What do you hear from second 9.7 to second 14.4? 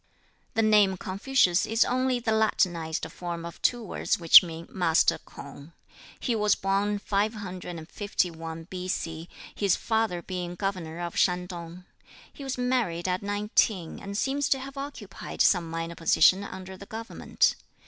father being governor of Shantung. He was married at nineteen, and